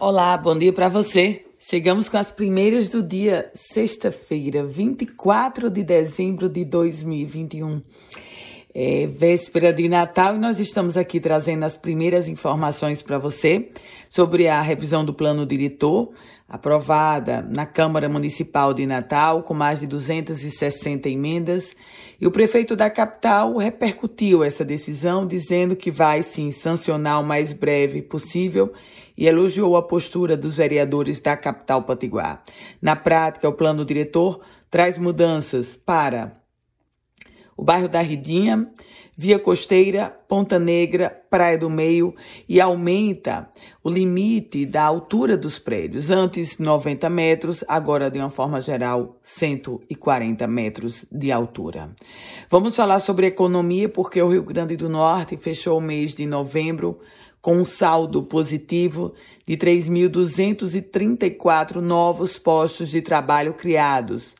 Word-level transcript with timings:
Olá, 0.00 0.36
bom 0.36 0.58
dia 0.58 0.72
para 0.72 0.88
você. 0.88 1.44
Chegamos 1.56 2.08
com 2.08 2.16
as 2.16 2.28
primeiras 2.28 2.88
do 2.88 3.00
dia, 3.00 3.50
sexta-feira, 3.54 4.64
24 4.64 5.70
de 5.70 5.84
dezembro 5.84 6.48
de 6.48 6.64
2021. 6.64 7.80
É 8.76 9.06
véspera 9.06 9.72
de 9.72 9.88
Natal 9.88 10.34
e 10.34 10.38
nós 10.40 10.58
estamos 10.58 10.96
aqui 10.96 11.20
trazendo 11.20 11.62
as 11.62 11.76
primeiras 11.76 12.26
informações 12.26 13.00
para 13.00 13.18
você 13.18 13.70
sobre 14.10 14.48
a 14.48 14.60
revisão 14.60 15.04
do 15.04 15.14
plano 15.14 15.46
diretor, 15.46 16.10
aprovada 16.48 17.40
na 17.40 17.66
Câmara 17.66 18.08
Municipal 18.08 18.74
de 18.74 18.84
Natal, 18.84 19.44
com 19.44 19.54
mais 19.54 19.78
de 19.78 19.86
260 19.86 21.08
emendas. 21.08 21.72
E 22.20 22.26
o 22.26 22.32
prefeito 22.32 22.74
da 22.74 22.90
capital 22.90 23.56
repercutiu 23.58 24.42
essa 24.42 24.64
decisão, 24.64 25.24
dizendo 25.24 25.76
que 25.76 25.92
vai 25.92 26.24
sim 26.24 26.50
sancionar 26.50 27.20
o 27.20 27.24
mais 27.24 27.52
breve 27.52 28.02
possível 28.02 28.72
e 29.16 29.28
elogiou 29.28 29.76
a 29.76 29.82
postura 29.82 30.36
dos 30.36 30.56
vereadores 30.56 31.20
da 31.20 31.36
capital 31.36 31.84
potiguar. 31.84 32.42
Na 32.82 32.96
prática, 32.96 33.48
o 33.48 33.52
plano 33.52 33.84
diretor 33.84 34.40
traz 34.68 34.98
mudanças 34.98 35.76
para 35.76 36.42
o 37.56 37.62
bairro 37.62 37.88
da 37.88 38.00
Ridinha, 38.00 38.68
Via 39.16 39.38
Costeira, 39.38 40.10
Ponta 40.28 40.58
Negra, 40.58 41.08
Praia 41.30 41.56
do 41.56 41.70
Meio 41.70 42.16
e 42.48 42.60
aumenta 42.60 43.48
o 43.82 43.88
limite 43.88 44.66
da 44.66 44.82
altura 44.82 45.36
dos 45.36 45.56
prédios. 45.56 46.10
Antes 46.10 46.58
90 46.58 47.08
metros, 47.08 47.62
agora 47.68 48.10
de 48.10 48.18
uma 48.18 48.30
forma 48.30 48.60
geral 48.60 49.16
140 49.22 50.48
metros 50.48 51.04
de 51.12 51.30
altura. 51.30 51.90
Vamos 52.50 52.74
falar 52.74 52.98
sobre 52.98 53.28
economia 53.28 53.88
porque 53.88 54.20
o 54.20 54.30
Rio 54.30 54.42
Grande 54.42 54.76
do 54.76 54.88
Norte 54.88 55.36
fechou 55.36 55.78
o 55.78 55.82
mês 55.82 56.16
de 56.16 56.26
novembro 56.26 56.98
com 57.40 57.58
um 57.58 57.64
saldo 57.64 58.24
positivo 58.24 59.14
de 59.46 59.56
3.234 59.56 61.76
novos 61.76 62.36
postos 62.36 62.90
de 62.90 63.00
trabalho 63.00 63.54
criados. 63.54 64.34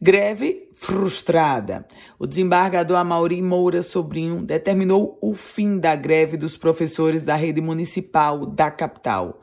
Greve 0.00 0.68
frustrada. 0.74 1.84
O 2.18 2.26
desembargador 2.26 2.98
Amaury 2.98 3.40
Moura 3.42 3.82
Sobrinho 3.82 4.42
determinou 4.42 5.18
o 5.20 5.34
fim 5.34 5.78
da 5.78 5.94
greve 5.96 6.36
dos 6.36 6.56
professores 6.56 7.24
da 7.24 7.34
rede 7.34 7.60
municipal 7.60 8.46
da 8.46 8.70
capital. 8.70 9.40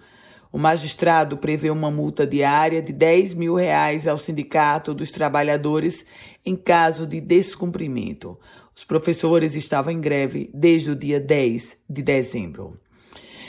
O 0.52 0.58
magistrado 0.58 1.38
prevê 1.38 1.70
uma 1.70 1.90
multa 1.90 2.28
diária 2.28 2.82
de 2.82 2.92
10 2.92 3.34
mil 3.34 3.56
reais 3.56 4.06
ao 4.06 4.18
Sindicato 4.18 4.94
dos 4.94 5.10
Trabalhadores 5.10 6.06
em 6.46 6.58
caso 6.58 7.08
de 7.08 7.22
descumprimento. 7.22 8.38
Os 8.76 8.84
professores 8.84 9.56
estavam 9.56 9.94
em 9.94 10.02
greve 10.02 10.50
desde 10.54 10.92
o 10.92 10.96
dia 10.96 11.20
10 11.20 11.78
de 11.90 12.02
dezembro. 12.02 12.78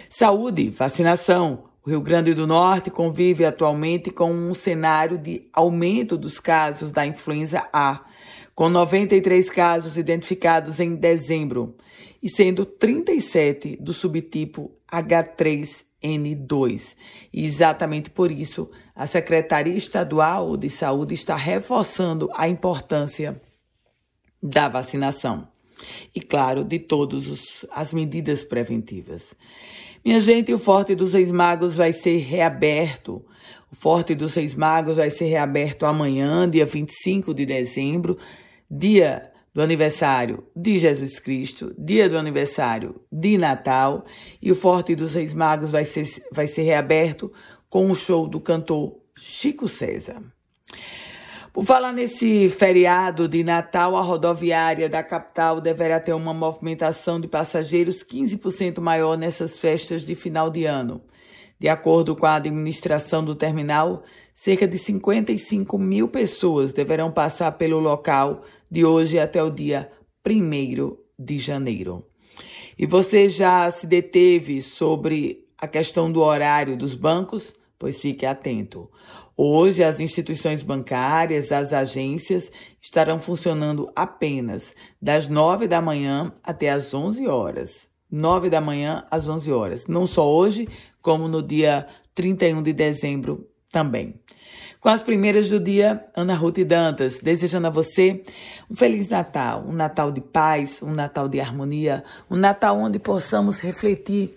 Saúde, 0.08 0.70
vacinação. 0.70 1.64
O 1.84 1.90
Rio 1.90 2.00
Grande 2.00 2.32
do 2.34 2.46
Norte 2.46 2.90
convive 2.90 3.44
atualmente 3.44 4.10
com 4.10 4.30
um 4.32 4.54
cenário 4.54 5.18
de 5.18 5.48
aumento 5.52 6.16
dos 6.16 6.38
casos 6.38 6.92
da 6.92 7.04
influenza 7.04 7.66
A, 7.72 8.04
com 8.54 8.68
93 8.68 9.50
casos 9.50 9.96
identificados 9.96 10.78
em 10.78 10.94
dezembro 10.94 11.74
e 12.22 12.28
sendo 12.30 12.64
37 12.64 13.76
do 13.80 13.92
subtipo 13.92 14.70
H3N2. 16.02 16.94
E 17.32 17.44
exatamente 17.44 18.10
por 18.10 18.30
isso, 18.30 18.70
a 18.94 19.06
Secretaria 19.06 19.76
Estadual 19.76 20.56
de 20.56 20.68
Saúde 20.68 21.14
está 21.14 21.36
reforçando 21.36 22.28
a 22.34 22.48
importância 22.48 23.40
da 24.42 24.68
vacinação 24.68 25.48
e, 26.14 26.20
claro, 26.20 26.64
de 26.64 26.78
todas 26.78 27.64
as 27.70 27.92
medidas 27.92 28.42
preventivas. 28.42 29.34
Minha 30.04 30.20
gente, 30.20 30.52
o 30.52 30.58
Forte 30.58 30.94
dos 30.94 31.14
Reis 31.14 31.30
Magos 31.30 31.76
vai 31.76 31.92
ser 31.92 32.18
reaberto. 32.18 33.24
O 33.70 33.76
Forte 33.76 34.14
dos 34.14 34.34
Reis 34.34 34.54
Magos 34.54 34.96
vai 34.96 35.10
ser 35.10 35.26
reaberto 35.26 35.86
amanhã, 35.86 36.48
dia 36.48 36.66
25 36.66 37.32
de 37.32 37.46
dezembro, 37.46 38.18
dia 38.70 39.30
do 39.54 39.60
aniversário 39.60 40.44
de 40.56 40.78
Jesus 40.78 41.18
Cristo, 41.18 41.74
dia 41.78 42.08
do 42.08 42.16
aniversário 42.16 43.00
de 43.10 43.36
Natal, 43.36 44.04
e 44.40 44.50
o 44.50 44.56
Forte 44.56 44.94
dos 44.94 45.14
Reis 45.14 45.34
Magos 45.34 45.70
vai 45.70 45.84
ser, 45.84 46.06
vai 46.32 46.46
ser 46.46 46.62
reaberto 46.62 47.32
com 47.68 47.90
o 47.90 47.94
show 47.94 48.26
do 48.26 48.40
cantor 48.40 48.98
Chico 49.16 49.68
César. 49.68 50.22
Por 51.52 51.66
falar 51.66 51.92
nesse 51.92 52.48
feriado 52.48 53.28
de 53.28 53.44
Natal, 53.44 53.94
a 53.94 54.00
rodoviária 54.00 54.88
da 54.88 55.02
capital 55.02 55.60
deverá 55.60 56.00
ter 56.00 56.14
uma 56.14 56.32
movimentação 56.32 57.20
de 57.20 57.28
passageiros 57.28 58.02
15% 58.02 58.80
maior 58.80 59.18
nessas 59.18 59.58
festas 59.58 60.06
de 60.06 60.14
final 60.14 60.48
de 60.48 60.64
ano. 60.64 61.02
De 61.60 61.68
acordo 61.68 62.16
com 62.16 62.24
a 62.24 62.36
administração 62.36 63.22
do 63.22 63.34
terminal, 63.34 64.02
cerca 64.34 64.66
de 64.66 64.78
55 64.78 65.78
mil 65.78 66.08
pessoas 66.08 66.72
deverão 66.72 67.10
passar 67.10 67.52
pelo 67.52 67.78
local 67.78 68.42
de 68.70 68.84
hoje 68.84 69.18
até 69.18 69.42
o 69.42 69.50
dia 69.50 69.90
1 70.26 70.96
de 71.18 71.38
janeiro. 71.38 72.06
E 72.78 72.86
você 72.86 73.28
já 73.28 73.70
se 73.70 73.86
deteve 73.86 74.62
sobre 74.62 75.44
a 75.58 75.68
questão 75.68 76.10
do 76.10 76.20
horário 76.20 76.76
dos 76.76 76.94
bancos? 76.94 77.54
Pois 77.78 78.00
fique 78.00 78.24
atento. 78.24 78.90
Hoje, 79.36 79.82
as 79.82 79.98
instituições 79.98 80.62
bancárias, 80.62 81.50
as 81.52 81.72
agências 81.72 82.50
estarão 82.80 83.18
funcionando 83.18 83.90
apenas 83.96 84.74
das 85.00 85.26
9 85.26 85.66
da 85.66 85.80
manhã 85.80 86.32
até 86.42 86.70
as 86.70 86.92
11 86.92 87.26
horas. 87.26 87.86
9 88.10 88.50
da 88.50 88.60
manhã 88.60 89.06
às 89.10 89.26
11 89.26 89.50
horas. 89.50 89.86
Não 89.86 90.06
só 90.06 90.30
hoje, 90.30 90.68
como 91.00 91.28
no 91.28 91.42
dia 91.42 91.88
31 92.14 92.62
de 92.62 92.72
dezembro 92.72 93.48
também. 93.72 94.14
Com 94.80 94.88
as 94.88 95.00
primeiras 95.00 95.48
do 95.48 95.58
dia, 95.58 96.04
Ana 96.14 96.34
Ruth 96.34 96.58
Dantas, 96.58 97.18
desejando 97.20 97.68
a 97.68 97.70
você 97.70 98.22
um 98.70 98.76
Feliz 98.76 99.08
Natal, 99.08 99.64
um 99.66 99.72
Natal 99.72 100.12
de 100.12 100.20
paz, 100.20 100.82
um 100.82 100.92
Natal 100.92 101.28
de 101.28 101.40
harmonia, 101.40 102.04
um 102.30 102.36
Natal 102.36 102.76
onde 102.78 102.98
possamos 102.98 103.60
refletir 103.60 104.36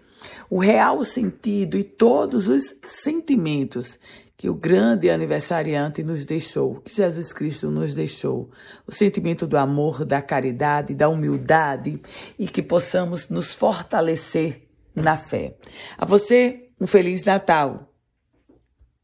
o 0.49 0.59
real 0.59 1.03
sentido 1.03 1.77
e 1.77 1.83
todos 1.83 2.47
os 2.47 2.63
sentimentos 2.83 3.99
que 4.37 4.49
o 4.49 4.53
grande 4.53 5.09
aniversariante 5.09 6.03
nos 6.03 6.25
deixou, 6.25 6.75
que 6.81 6.93
Jesus 6.93 7.31
Cristo 7.31 7.71
nos 7.71 7.95
deixou, 7.95 8.49
o 8.85 8.91
sentimento 8.91 9.47
do 9.47 9.57
amor, 9.57 10.05
da 10.05 10.21
caridade, 10.21 10.93
da 10.93 11.09
humildade 11.09 12.01
e 12.37 12.47
que 12.47 12.61
possamos 12.61 13.29
nos 13.29 13.55
fortalecer 13.55 14.67
na 14.93 15.17
fé. 15.17 15.55
A 15.97 16.05
você, 16.05 16.67
um 16.79 16.85
Feliz 16.85 17.23
Natal 17.23 17.94